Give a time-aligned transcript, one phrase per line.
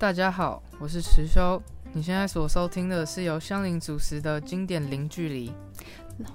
[0.00, 1.62] 大家好，我是池修。
[1.92, 5.52] 你现在所收听的是由香菱主持的经典零距离。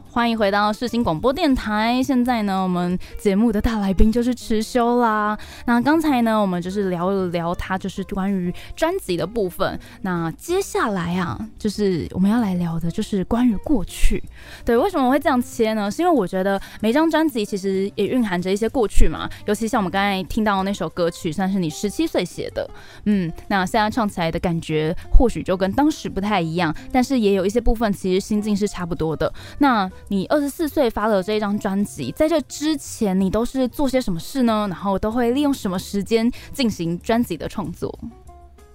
[0.09, 2.01] 欢迎回到世新广播电台。
[2.01, 5.37] 现在呢，我们节目的大来宾就是池修啦。
[5.65, 9.77] 那刚才呢，我们就是聊了聊他就是关于专辑的部分。
[10.03, 14.23] 那接下来啊，就是我们要来聊的就是关于过去。
[14.63, 15.91] 对，为什么我会这样切呢？
[15.91, 19.29] 是因为我觉得每张专辑其实也蕴含着一些过去嘛。
[19.47, 22.65] 尤其像我们刚才听到那首歌曲，算是你十七岁写的。
[23.03, 29.29] 嗯，那现在唱起来的感觉或许就跟当时不太一样，但是也有一些部分其实心境是差不多的。
[29.57, 29.74] 那
[30.07, 34.67] 你二十四岁发了这一张专辑，在这之前你都是做些什么事呢？
[34.69, 37.97] 然后都会利用什么时间进行专辑的创作？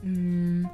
[0.02, 0.66] 嗯，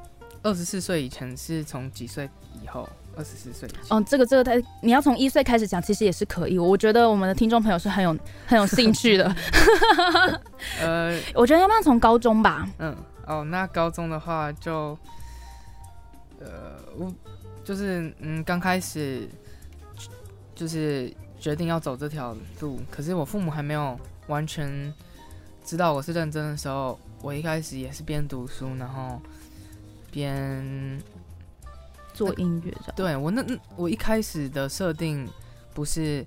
[0.42, 2.28] 二十四岁以前是从几岁
[2.62, 2.88] 以后？
[3.18, 3.66] 二十四岁？
[3.88, 6.58] 哦，这个这个，他你要从一岁开始讲，其实也是可以。
[6.58, 8.14] 我觉得我们的听众朋友是很有
[8.46, 9.34] 很有兴趣的。
[10.80, 12.68] 呃， 我觉得要不要从高中吧？
[12.78, 12.94] 嗯，
[13.26, 14.98] 哦，那高中的话就，
[16.40, 17.10] 呃，我
[17.64, 19.26] 就是嗯，刚开始。
[20.56, 24.90] 就是决定要走这条路，可是我父母还没有完全
[25.62, 29.20] 知道我是认真的时候，我一开始也是边读书，然后
[30.10, 30.98] 边
[32.14, 32.92] 做音乐的。
[32.96, 33.44] 对我那
[33.76, 35.28] 我一开始的设定
[35.74, 36.26] 不是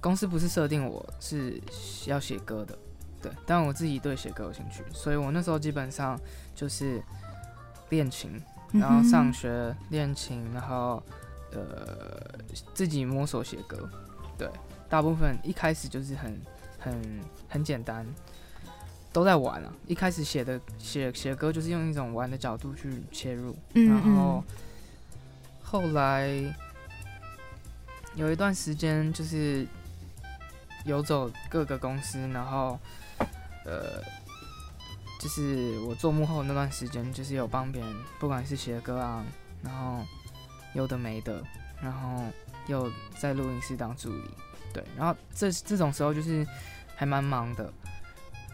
[0.00, 1.60] 公司不是设定我是
[2.06, 2.78] 要写歌的，
[3.20, 6.16] 对，但我自己对写歌有兴趣，所以我那时候基本上
[6.54, 7.02] 就是
[7.88, 8.40] 练琴，
[8.72, 11.02] 然后上学练琴，然后。
[11.54, 12.38] 呃，
[12.74, 13.88] 自己摸索写歌，
[14.36, 14.50] 对，
[14.88, 16.40] 大部分一开始就是很
[16.80, 18.04] 很很简单，
[19.12, 19.72] 都在玩啊。
[19.86, 24.42] 一开始写的写写歌就是用一种玩的角度去切入，然后
[25.62, 26.28] 后来
[28.16, 29.64] 有一段时间就是
[30.84, 32.76] 游走各个公司，然后
[33.64, 34.02] 呃，
[35.20, 39.24] 就是我做幕后那段时间，就是有帮别人，不管是写歌啊，
[39.62, 40.04] 然后。
[40.74, 41.42] 有的没的，
[41.80, 42.24] 然后
[42.66, 44.30] 又在录音室当助理，
[44.72, 46.46] 对，然后这这种时候就是
[46.94, 47.72] 还蛮忙的。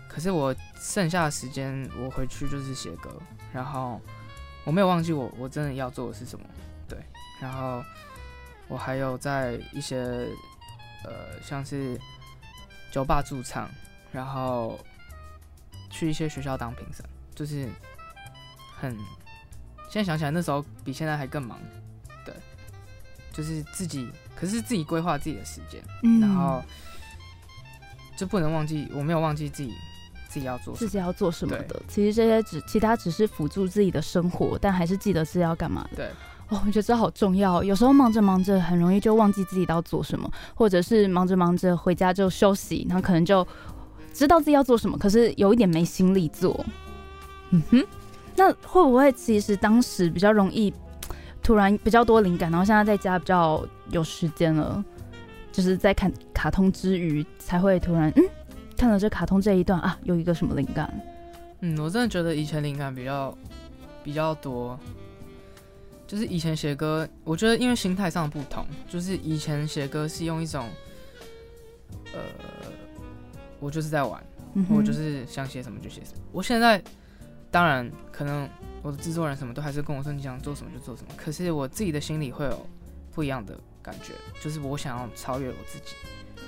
[0.09, 3.11] 可是我剩下的时间，我回去就是写歌，
[3.53, 4.01] 然后
[4.65, 6.45] 我没有忘记我我真的要做的是什么，
[6.89, 6.99] 对。
[7.41, 7.83] 然后
[8.69, 10.29] 我还有在一些
[11.05, 11.99] 呃像是
[12.91, 13.71] 酒吧驻唱，
[14.13, 14.79] 然后
[15.89, 17.05] 去一些学校当评审，
[17.35, 17.69] 就是
[18.77, 18.95] 很
[19.89, 21.59] 现在想起来那时候比现在还更忙。
[23.41, 24.07] 就是自己，
[24.37, 26.63] 可是自己规划自己的时间，嗯然后
[28.15, 29.73] 就不能忘记，我没有忘记自己
[30.29, 31.83] 自己要做自己要做什么的。
[31.89, 35.97] 其实这些只其他只是辅助自己的生活，但还是记得是要干嘛的。
[35.97, 36.07] 对，
[36.49, 37.65] 哦，我觉得这好重要。
[37.65, 43.47] 有时候忙着忙着，很容易就忘记自己要做什么，或者是忙着忙着回家就休息，然后可能就
[44.13, 46.63] 知道自己要做什么，可是有一点没心力做。
[47.53, 47.87] 嗯哼，
[48.37, 50.71] 那会不会其实当时比较容易？
[51.43, 54.85] 突然比较多灵感，然后现在在家比较有时间了，
[55.51, 58.23] 就是在看卡通之余才会突然嗯，
[58.77, 60.93] 看了这卡通这一段啊，有一个什么灵感？
[61.61, 63.37] 嗯，我真的觉得以前灵感比较
[64.05, 64.79] 比较多，
[66.07, 70.67] 就是以前写歌，我觉得因为心态上不同，就是以前写歌是用一种，
[72.13, 72.21] 呃，
[73.59, 74.23] 我就是在玩，
[74.69, 76.23] 我就是想写什么就写什么。
[76.33, 76.83] 我现在
[77.51, 78.49] 当然可能。
[78.83, 82.67] 我的制作人什么都还是跟我说你想做什么就做什么，可是我自己的心里会有
[83.15, 85.95] 不一样的感觉，就是我想要超越我自己，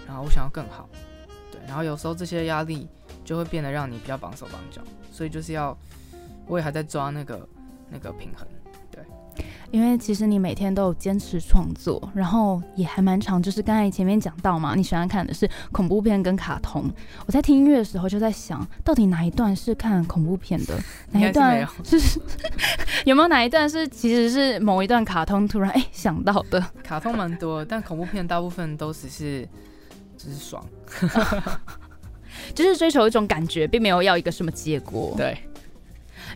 [0.07, 0.89] 然后我想要更好，
[1.51, 2.89] 对，然后有时候这些压力
[3.25, 4.83] 就会变得让你比较绑手绑脚，
[5.13, 5.77] 所以就是要，
[6.47, 7.49] 我也还在抓那个
[7.91, 8.47] 那个平衡。
[9.73, 13.43] 因为其实你每天都有坚持创作，然后也还蛮长。
[13.43, 16.89] 就是刚才前面讲到嘛，你喜欢看的是恐怖片跟卡通。
[17.27, 20.79] 我在听音乐的时候就在想，到底哪一段是看恐怖片的，
[21.13, 22.21] 哪一段是
[23.07, 26.63] 有没有哪一段是其实是某一段卡通突然哎想到的？
[26.85, 29.49] 卡通蛮多，但恐怖片大部分都只是
[30.19, 30.63] 只是爽，
[32.55, 35.15] 就是追求一种感觉，并没有要一个什么结果。
[35.17, 35.35] 对。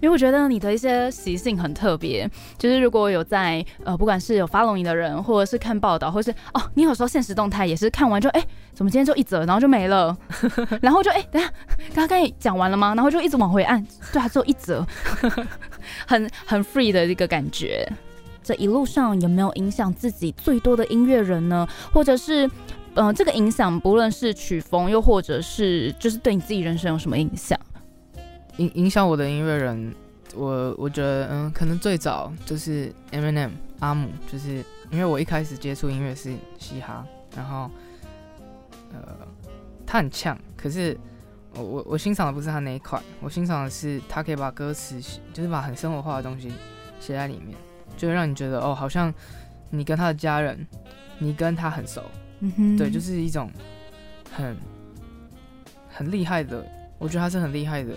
[0.00, 2.28] 因为我觉得你的一些习性很特别，
[2.58, 10.16] 就是如果有在呃，不管是有 follow 你的人，或者是看报道，或是哦，你有时候现实动态也是看完就哎，怎么今天就一则，然后就没了，
[10.82, 11.50] 然后就哎，等下
[11.94, 12.94] 刚刚讲完了吗？
[12.94, 14.86] 然后就一直往回按，对，还只有一则，
[16.06, 17.90] 很很 free 的一个感觉。
[18.42, 21.66] 这一路上有没有影响自己最多的音乐人呢？
[21.92, 22.48] 或者是
[22.94, 27.58] 嗯，这个影响不论是曲风，又或者是就是对你自己人生有什么影响？
[28.58, 29.94] 影影响我的音乐人，
[30.34, 33.50] 我我觉得，嗯，可能最早就是 Eminem
[33.80, 37.06] 阿姆，就是因为我一开始接触音乐是嘻哈，
[37.36, 37.70] 然后，
[38.92, 39.16] 呃，
[39.86, 40.96] 他很呛，可是
[41.54, 45.00] 我我我欣赏的不是他那一块，我欣赏的是他可以把歌词，
[45.32, 46.50] 就是把很生活化的东西
[46.98, 47.56] 写在里面，
[47.96, 49.12] 就会让你觉得哦，好像
[49.68, 50.66] 你跟他的家人，
[51.18, 52.02] 你跟他很熟，
[52.40, 53.50] 嗯哼，对，就是一种
[54.32, 54.56] 很
[55.90, 56.64] 很厉害的，
[56.98, 57.92] 我觉得他是很厉害的，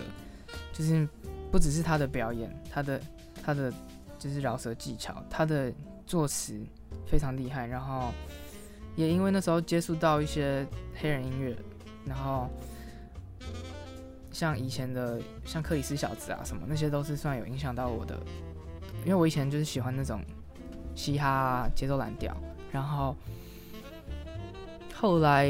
[0.80, 1.06] 就是
[1.50, 2.98] 不只是他的表演，他的
[3.44, 3.70] 他的
[4.18, 5.70] 就是饶舌技巧，他的
[6.06, 6.58] 作词
[7.06, 8.12] 非常厉害，然后
[8.96, 11.54] 也因为那时候接触到一些黑人音乐，
[12.06, 12.48] 然后
[14.32, 18.18] 像以前的像克里斯小子啊什么，那些都是算有影响到我的，
[19.04, 20.22] 因为我以前就是喜欢那种
[20.94, 22.34] 嘻哈节奏蓝调，
[22.72, 23.14] 然后
[24.94, 25.46] 后来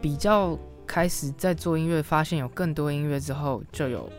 [0.00, 0.58] 比较
[0.92, 4.12] 开始在做音乐，发现有更多音乐之后，就有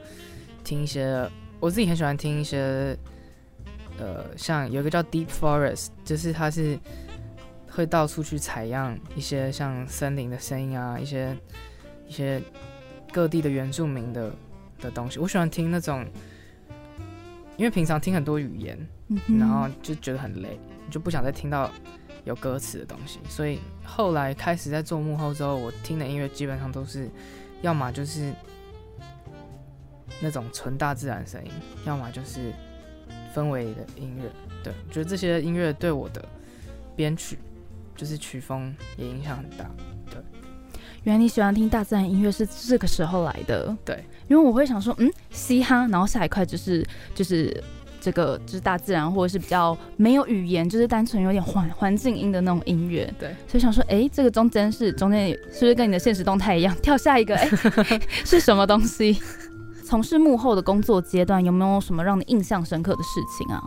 [0.64, 1.30] 听一些
[1.60, 2.98] 我自己很喜欢听一些，
[4.00, 6.80] 呃，像有一个叫 Deep Forest，就是它是
[7.70, 11.38] 会到处去采样一些像森林的声音啊，一些
[12.08, 12.42] 一些
[13.12, 14.34] 各地的原住民的
[14.80, 15.19] 的东西。
[15.19, 16.04] 我喜欢听那种，
[17.56, 21.69] 因为平常听很多语言，嗯然后就觉得很累，你就不想再听到
[22.24, 23.20] 有歌词的东西。
[23.28, 27.10] 所以后来开始在做幕后之后，我听的音乐基本上都是，
[27.62, 28.34] 要么就是
[30.22, 31.52] 那种纯大自然声音，
[31.86, 32.52] 要么就是
[33.36, 34.24] 氛围的音乐。
[34.64, 36.24] 对，我觉得这些音乐对我的
[36.96, 37.38] 编曲，
[37.96, 39.69] 就是曲风也影响很大。
[40.10, 40.22] 对
[41.04, 47.62] 原来你喜欢听大自然音乐是这个时候来的，对，因为我会想说，嗯，嘻哈，然后下一块就是就是
[48.04, 56.76] 这个就是大自然或者是比较没有语言，就是单纯有点环环境音的那种音乐，对，所以想说，哎，这个中间是中间是不是跟你的现实动态一样？
[56.82, 57.50] 跳下一个，哎，
[58.26, 59.18] 是什么东西？
[59.86, 63.64] 从事幕后的工作阶段，有没有什么让你印象深刻的事情啊？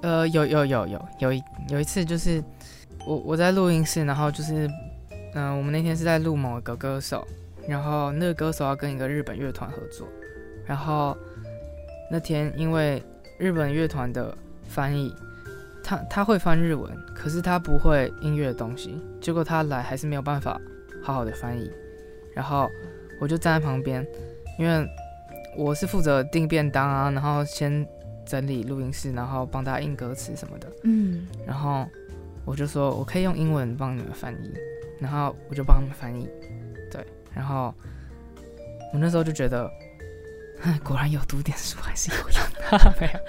[0.00, 2.42] 呃，有有有有有一有一次就是
[3.06, 4.68] 我我在录音室，然后就是
[5.34, 7.24] 嗯、我们那天是在录某个歌手，
[7.68, 10.08] 然后那个歌手要跟一个日本乐团合作，
[10.66, 11.16] 然后
[12.10, 13.02] 那天因为
[13.38, 14.36] 日本乐团的
[14.68, 15.14] 翻译，
[15.82, 20.60] 他他会翻日文，可是他不会音乐的东西，结果他来还是没有办法
[21.02, 21.70] 好好的翻译，
[22.34, 22.68] 然后
[23.20, 24.06] 我就站在旁边，
[24.58, 24.86] 因为
[25.56, 27.86] 我是负责订便当啊，然后先
[28.26, 30.68] 整理录音室，然后帮大家印歌词什么的。
[30.84, 31.86] 嗯，然后
[32.44, 34.52] 我就说我可以用英文帮你们翻译，
[35.00, 36.28] 然后我就帮他们翻译，
[36.90, 37.72] 对，然后
[38.92, 39.70] 我那时候就觉得，
[40.84, 43.20] 果然有读点书还是有用， 没有，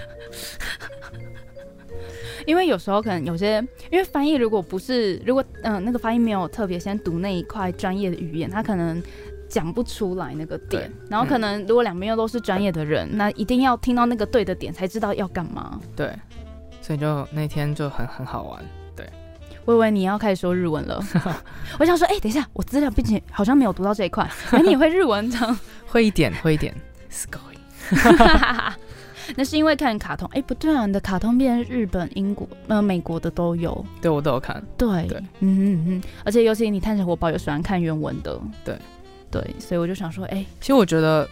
[2.46, 3.58] 因为有时候可能有些，
[3.90, 9.02] 因为翻译如果不是如果嗯、那个翻译没有特别先读那一块专业的语言，他可能。
[9.50, 15.80] 讲不出来那个点，然后可能如果两边又都是专业的人，那一定要听到那个对的点才知道要干嘛。
[15.96, 16.08] 对，
[16.80, 18.64] 所以就那天就很很好玩，
[19.64, 21.02] 我以为你要开始说日文了，
[21.80, 25.58] 我想说，哎、等一下，我资料并且好像没有读到这一块，原来你也会日文这样。
[25.84, 26.72] 会一点会一点
[27.10, 28.72] c o y
[29.36, 33.84] 那是因为看卡通，哎、不对啊，你的卡通片日本、英国、呃美国的都有。
[34.00, 35.18] 对我都有看，对，对。
[35.40, 38.76] 嗯嗯嗯，而且尤其你探险活宝有喜欢看原文的，对。
[39.30, 41.28] 对，所以我就想说，哎、其实我觉得，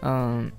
[0.00, 0.50] 嗯，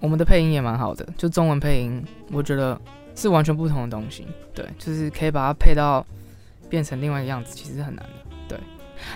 [0.00, 2.78] 我们的配音也蛮好的，就中文配音，我觉得
[3.14, 4.26] 是完全不同的东西。
[4.54, 6.04] 对，就是可以把它配到
[6.68, 8.10] 变成另外一个样子，其实是很难的。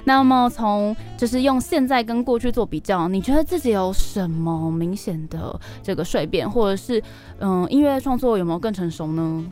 [0.04, 7.02] 那么从就是用现在跟过去做比较，你觉得自己有什么明显的这个蜕变，或者是
[7.38, 9.44] 嗯、音乐创作有没有更成熟呢？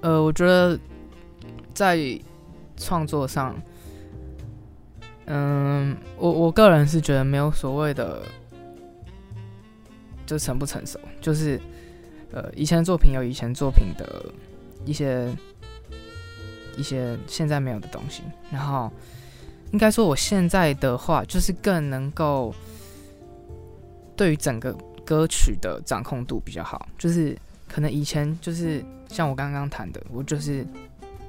[0.00, 0.78] 呃，我觉得
[1.72, 1.98] 在
[2.76, 3.54] 创作上，
[5.26, 8.22] 嗯，我我个人是觉得没有所谓的
[10.26, 11.60] 就成不成熟，就是
[12.32, 14.24] 呃，以前的作品有以前作品的
[14.84, 15.28] 一些
[16.76, 18.90] 一些现在没有的东西，然后
[19.72, 22.54] 应该说我现在的话，就是更能够
[24.16, 24.72] 对于整个
[25.04, 27.36] 歌曲的掌控度比较好，就是
[27.68, 30.66] 可能以前就是像我刚刚弹的，我就是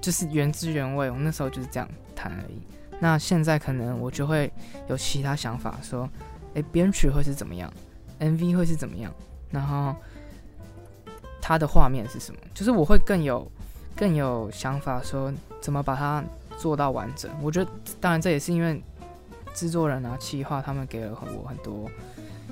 [0.02, 2.62] 就是原汁原味，我那时候就是这样弹而已。
[3.00, 4.52] 那现在可能我就会
[4.88, 6.10] 有其他想法，说，
[6.54, 7.72] 诶，编曲会是怎么样
[8.20, 9.12] ，MV 会是怎么样，
[9.50, 9.96] 然后
[11.42, 13.50] 它的画面是什么，就是我会更有
[13.96, 15.32] 更有想法，说
[15.62, 16.24] 怎么把它
[16.58, 17.30] 做到完整。
[17.42, 18.82] 我觉得，当然这也是因为
[19.54, 21.90] 制作人啊、企划他们给了我很多，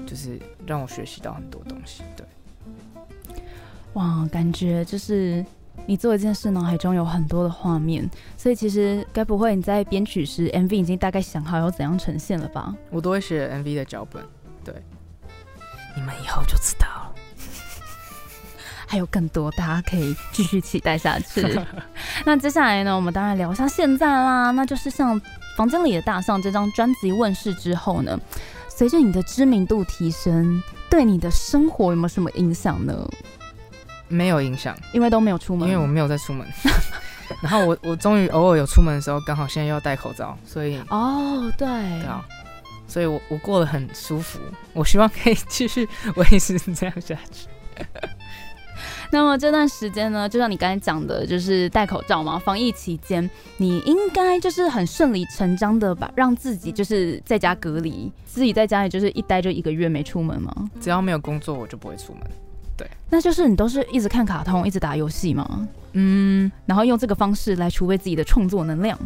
[0.06, 2.04] 就是让我学习到很多东西。
[2.16, 2.26] 对。
[3.94, 5.46] 哇，感觉就是
[5.86, 12.74] 你做一件事，脑海中有很多的画面，所以其实该不会你在编曲时，MV 已经大概想好要怎样呈现了吧？
[12.90, 14.24] 我都会写 MV 的脚本，
[14.64, 14.74] 对，
[15.96, 17.16] 你们以后就知道了。
[18.92, 21.42] 还有更多，大家可以继续期待下去。
[22.26, 25.20] 那接下来呢，我们当然聊一下现在啦，那就是像
[25.56, 28.20] 房间里的大象这张专辑问世之后呢，
[28.68, 32.94] 随着你的知名度提升，对你的生活有没有什么影响呢？
[34.10, 36.46] 没有影响，因为都没有出门，因为我没有在出门。
[37.42, 42.22] 然后我我终于偶尔有出门的时候，刚好现在又要戴口罩，所以哦，对，对啊，
[42.90, 44.38] 所以我我过得很舒服。
[44.74, 47.48] 我希望可以继续维持这样下去。
[49.14, 60.54] 那么这段时间呢，就像你刚才讲的，就是戴口罩嘛，防疫期间，你应该就是很顺理成章的吧让自己就是在家隔离，自己在家里就是一待就一个月没出门吗？
[60.80, 62.22] 只要没有工作，我就不会出门。
[62.78, 65.68] 对，那就是你都是一直看卡通，一直打游戏吗？
[65.92, 68.98] 嗯，然后用这个方式来储备自己的创作能量。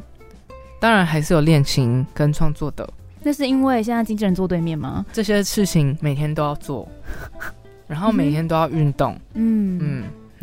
[0.80, 2.88] 当然还是有练琴跟创作的。
[3.24, 5.04] 那是因为现在经纪人坐对面吗？
[5.12, 6.88] 这些事情每天都要做。
[7.88, 9.95] 然后每天都要运动，嗯嗯，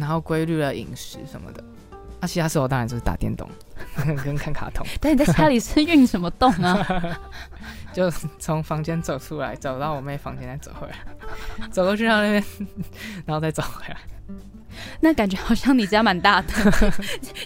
[0.02, 1.62] 然后规律的饮食什么的。
[2.20, 3.48] 那其他时候当然就是打电动，
[4.24, 4.84] 跟看卡通。
[5.00, 7.20] 但你在家里是运什么动啊？
[7.92, 10.96] 就从房间走出来，走到我妹房间再走回来，
[11.70, 12.44] 走过去到那边，
[13.26, 13.96] 然后再走回来。
[15.00, 16.52] 那感觉好像你家蛮大的，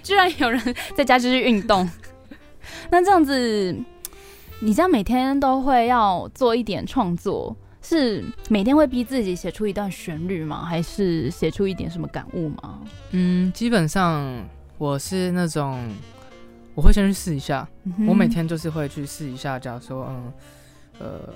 [0.03, 1.87] 居然有人在家就是运动。
[2.91, 3.77] 那这样子，
[4.61, 7.57] 你这样每天都会要做一点创作？
[7.89, 10.65] 是每天会逼自己写出一段旋律吗？
[10.65, 12.83] 还是写出一点什么感悟吗？
[13.13, 14.45] 嗯，基本上
[14.77, 15.89] 我是那种，
[16.75, 17.69] 我会先去试一下。
[18.09, 20.33] 我每天就是会去试一下，假如说，嗯，
[20.99, 21.35] 呃，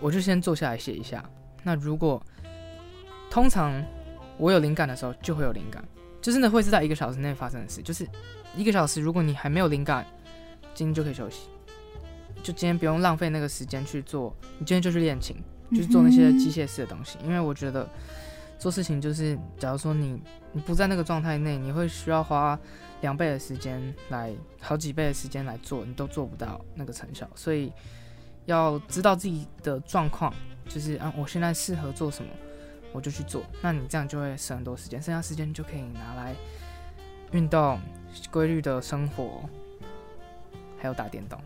[0.00, 1.24] 我就先坐下来写一下。
[1.62, 2.20] 那如果
[3.30, 3.72] 通常
[4.38, 5.84] 我有灵感的时候，就会有灵感，
[6.20, 7.80] 就真的会是在一个小时内发生的事。
[7.80, 8.04] 就是
[8.56, 10.04] 一个小时，如果你还没有灵感，
[10.74, 11.42] 今天就可以休息，
[12.42, 15.36] 就今天不用浪费那个时间去做，你今天就去练琴。
[15.74, 17.88] 就是做那些机械式的东西，因为我觉得
[18.58, 22.58] 做事情就是，假如说你你不在那个状态内，你会需要花
[23.00, 27.28] 两倍的时间来，好几倍的时间来做，你都做不到那个成效。
[27.34, 27.72] 所以
[28.46, 30.32] 要知道自己的状况，
[30.68, 32.30] 就是啊，我现在适合做什么，
[32.92, 33.42] 我就去做。
[33.60, 36.34] 那你这样就会省很多时间，剩下时间就可以拿来
[37.32, 37.80] 运动、
[38.30, 39.48] 规律的生活，
[40.78, 41.40] 还有打电动。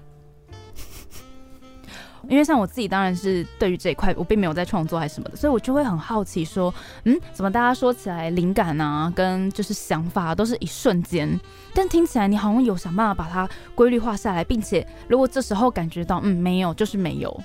[2.28, 11.38] 因为像我自己当然是对于这一块我并没有在创作还是什么的，所以我就会很好奇说，嗯，怎么大家说起来灵感啊，跟就是想法都是一瞬间，
[11.74, 17.40] 但听起来你好像有想办法把它规律化下来，并且如果这时候感觉到嗯没有就是没有，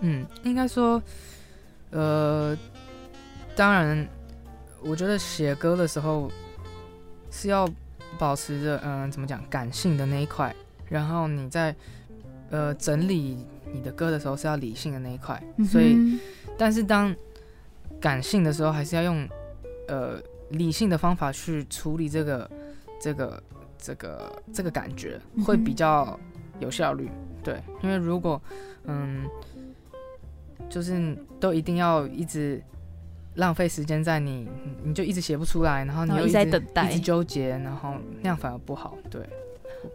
[0.00, 1.02] 嗯，应该说，
[1.90, 2.56] 呃，
[3.54, 4.06] 当然，
[4.82, 6.30] 我觉得写歌的时候
[7.30, 7.68] 是要
[8.18, 10.54] 保持着嗯怎么讲感性的那一块，
[10.88, 11.74] 然后你在
[12.50, 13.38] 呃整理。
[13.72, 16.18] 你的歌的时候是要理性的那一块，所以，
[16.56, 17.14] 但是当
[18.00, 19.28] 感性的时候，还是要用
[19.88, 20.20] 呃
[20.50, 22.50] 理性的方法去处理这个
[23.00, 23.42] 这个
[23.76, 26.18] 这个这个感觉，会比较
[26.60, 27.10] 有效率。
[27.42, 28.40] 对，因为如果
[28.84, 29.24] 嗯，
[30.70, 32.62] 就是都一定要一直
[33.34, 34.48] 浪费时间在你，
[34.82, 38.96] 你就一直写不出来，然后你又一直在等待，一直纠结，然后那样反而不好。
[39.10, 39.20] 对，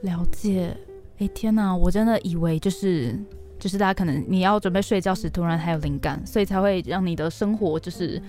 [0.02, 0.76] 了解。
[1.18, 3.18] 哎，天哪，我真的以为就是。
[3.62, 8.20] 就是大家可能你要准备睡觉时，突然还有灵感，所以才会让你的生活就是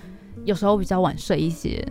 [0.45, 1.83] 有时候比较晚睡一些。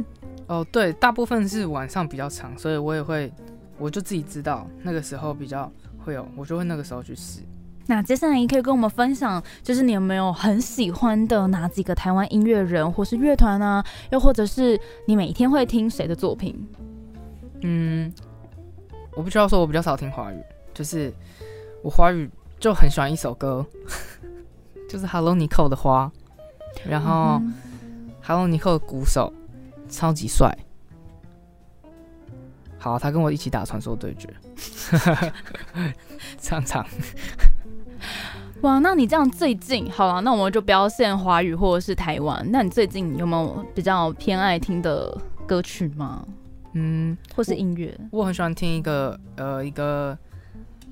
[0.46, 3.32] 哦，对，大部分是晚上比较长，所以我也会，
[3.78, 5.68] 我就自己知道那个时候比较
[5.98, 7.40] 会有，我就会那个时候去试。
[7.86, 13.84] 那接下来你可以跟我们分享，就是你有没有很喜欢的哪几个台湾音乐人或是乐团啊？
[14.12, 16.64] 又或者是你每天会听谁的作品？
[17.62, 18.12] 嗯，
[19.16, 20.36] 我不知道说，我比较少听华语，
[20.72, 21.12] 就是
[21.82, 22.30] 我华语。
[22.62, 23.66] 就很喜欢一首歌，
[24.88, 26.08] 就是 Hello Nico 的花，
[26.88, 27.42] 然后
[28.22, 29.32] Hello Nico 的鼓手
[29.88, 30.56] 超级帅，
[32.78, 34.32] 好，他跟我一起打传说对决，
[36.38, 36.86] 唱唱。
[38.60, 46.24] 哇，那你这样最近好了，那我们就不要限华语或者是台湾，那你最近有没有比较偏爱听的歌曲吗？
[46.74, 47.92] 嗯，或是音乐？
[48.12, 50.16] 我很喜欢听一个呃一个。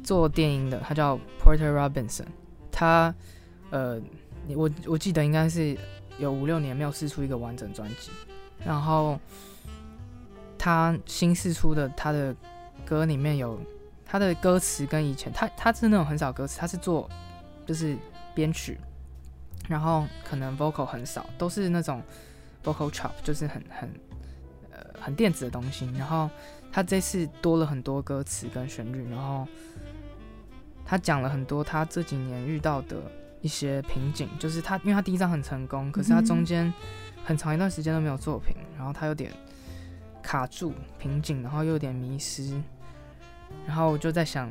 [0.02, 2.24] 做电音的，他叫 Porter Robinson，
[2.72, 3.14] 他，
[3.70, 4.00] 呃，
[4.56, 5.76] 我我记得应该是
[6.18, 8.10] 有五六年没有试出一个完整专辑，
[8.64, 9.20] 然后
[10.58, 12.34] 他新试出的他的
[12.84, 13.60] 歌里面有
[14.06, 17.08] 他的歌词跟以前他他是那种很少歌词，他是做
[17.66, 17.96] 就是
[18.34, 18.78] 编曲，
[19.68, 22.02] 然后可能 vocal 很少，都是那种
[22.64, 23.88] vocal chop，就是很很
[24.72, 26.28] 呃很电子的东西，然后
[26.72, 29.46] 他这次多了很多歌词跟旋律，然后。
[30.90, 32.96] 他讲了很多他这几年遇到的
[33.40, 36.74] 一些瓶颈，就是他，因为他第一张很成功，可是他中间
[37.24, 39.32] 很长一段时间都没有作品，然后他有点
[40.20, 42.60] 卡住瓶颈，然后又有点迷失，
[43.64, 44.50] 然后我就在想，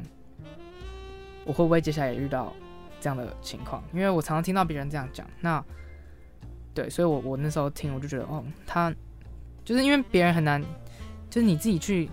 [1.43, 2.53] 我会不会接下来也遇到
[3.01, 3.83] 这样的情况？
[3.91, 5.61] 因为我常常听到别人这样讲，那
[6.73, 8.95] 对，所以我我那时候听我就觉得，哦，他
[9.65, 10.63] 就是因为别人很难，
[11.29, 12.09] 就是你自己去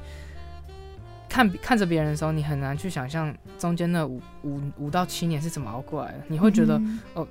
[1.29, 6.81] 看看着别人的时候，你很难去想象中间那五五五到七年是怎么熬过来的，你会觉得，
[7.15, 7.27] 哦，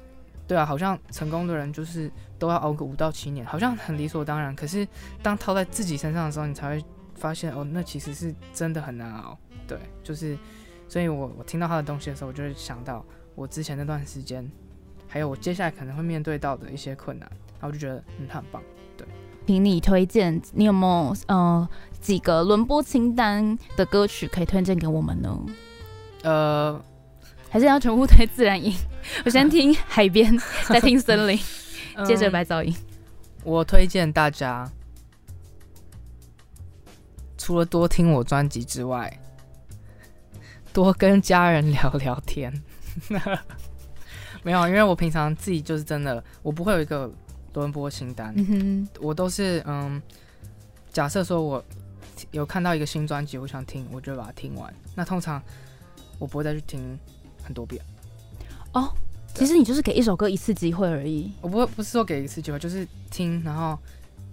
[0.47, 4.55] 对啊，好像成功的人就是都要熬个五到七年，好像很理所当然。
[4.55, 4.87] 可是
[5.23, 6.85] 当套在自己身上的时候，你才会
[7.15, 9.37] 发现，哦，那其实是真的很难熬。
[9.67, 10.37] 对，就是，
[10.87, 14.47] 所以我我听到他的东西的时候，我就会想到我之前那段时间，
[15.07, 17.27] 还有我接下来可能会面对到的一些困难，
[17.59, 18.61] 然后我就觉得，嗯，他很棒。
[19.45, 21.67] 对，凭你推荐，你有没有呃
[22.01, 25.39] 几个轮播清单的歌曲可以推荐给我们呢？
[26.23, 26.81] 呃，
[27.49, 28.73] 还是要全部推自然音？
[29.23, 30.37] 我先 听海边，
[30.67, 31.39] 再听森林，
[32.05, 32.75] 接着白噪音。
[33.43, 34.69] 我推荐大家，
[37.37, 39.19] 除了多听我专辑之外。
[40.73, 42.51] 多跟家人聊聊天，
[44.43, 47.09] 没有，因为我平常自己就是真的，我不会有一个
[47.61, 48.35] 轮播清单，
[48.99, 50.01] 我都是嗯，
[50.91, 51.63] 假设说我
[52.31, 54.73] 有看到一个新专辑，我想听，我就把它听完。
[54.95, 55.41] 那通常
[56.19, 56.97] 我不会再去听
[57.43, 57.83] 很多遍。
[58.73, 58.93] 哦，
[59.33, 61.31] 其实你就是给一首歌一次机会而已。
[61.41, 63.77] 我不会不是说给一次机会，就是听，然后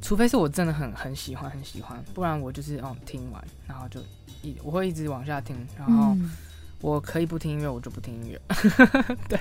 [0.00, 4.00] 除非是我真的很很喜欢很喜欢，不然我就是嗯听完，然后就。
[4.44, 6.16] 一我会一直往下听，然后
[6.80, 8.40] 我可以不听音乐，我就不听音乐。
[9.28, 9.38] 对，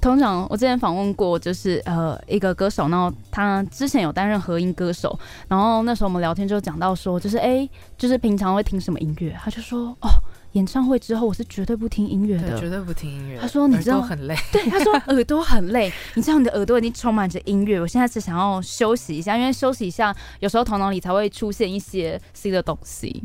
[0.00, 9.36] 通常我之前访问过，就是呃一个歌手，然后他之前有担任和音歌手，然后那时候我们聊天就讲到说，就是哎，就是平常会听什么音乐？
[9.42, 10.08] 他就说哦。
[10.54, 13.38] 演唱会之后，我是绝对不听音乐的，绝对不听音乐。
[13.40, 15.92] 他说：“你知道很累。”对，他说耳朵很累。
[16.16, 23.22] 你知道你的耳朵已经充满着音乐，我现在只想要休息一下，因为休息一下，有时候头脑里才会出现一些新的东西。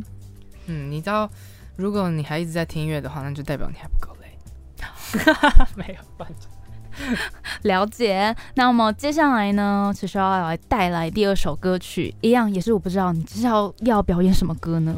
[0.67, 1.27] 嗯，你知道，
[1.75, 4.37] 如果你还一直在听音乐的话，那就代表你还不够累。
[5.75, 6.25] 没有，
[7.63, 8.35] 了解。
[8.55, 14.95] 那么接下来呢，其实要来带来第二首歌曲，一样也是我不知道你知道要表演什么歌呢？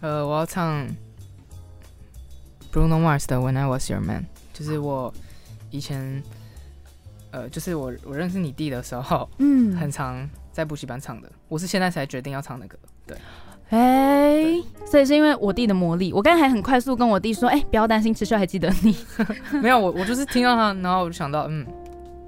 [0.00, 0.86] 呃，我要唱。
[2.72, 5.10] Bruno Mars 的 When I Was Your Man，就是我
[5.70, 6.22] 以前，
[7.30, 11.32] 呃，就是我我认识你弟的时候，嗯，很常在补习班唱的。
[11.48, 13.16] 我是现在才决定要唱的歌，对。
[13.70, 14.44] 哎，
[14.88, 16.12] 所以是因为我弟的魔力。
[16.12, 18.96] 我刚才还很快速跟我弟说，哎，不要担心，持续还记得你。
[19.60, 21.66] 没有，我我就是听到他，然后我就想到，嗯，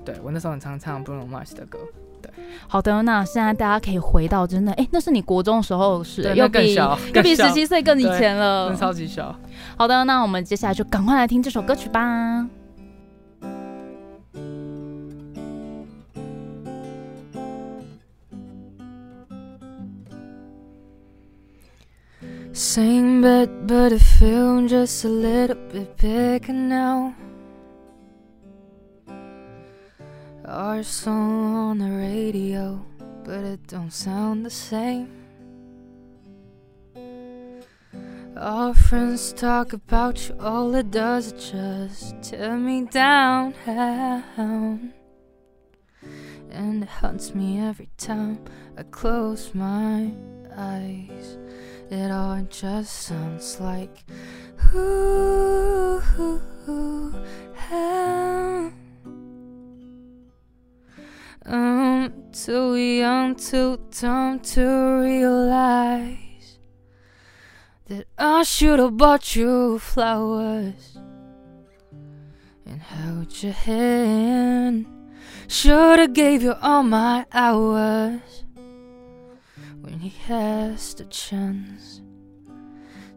[0.05, 1.79] 对我那时候很常唱 Bruno Mars 的歌。
[2.20, 2.29] 对
[2.66, 9.33] 好的，那现在大家可以回到真的，哎，那是你国中的时候是，又更小又比十七岁更以前了，超级小。
[9.77, 12.44] 好的，那我们接下来就赶快来听这首歌曲吧。
[22.59, 27.14] Same bed, but I feel just a little bit bigger now.
[30.44, 32.85] Our song on the radio,
[33.23, 35.09] but it don't sound the same.
[38.37, 43.55] Our friends talk about you, all it does is just tear me down.
[46.51, 48.40] And it haunts me every time
[48.77, 50.11] I close my
[50.57, 51.38] eyes.
[51.90, 54.05] It all just sounds like
[54.74, 56.03] ooh,
[56.68, 57.14] ooh,
[61.46, 66.59] I'm too young, too dumb to realize
[67.87, 70.98] that I should have bought you flowers
[72.66, 74.87] and held your hand.
[75.46, 78.44] Should have gave you all my hours
[79.88, 82.03] when he has the chance.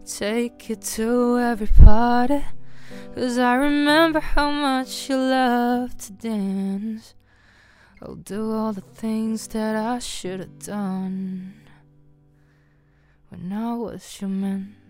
[0.06, 2.46] Take you to every party,
[3.14, 7.14] cause I remember how much you loved to dance.
[8.02, 11.56] I'll do all the things that I should have done
[13.30, 14.81] when I was your man.